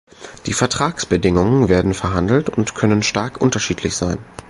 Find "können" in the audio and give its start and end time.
2.73-3.03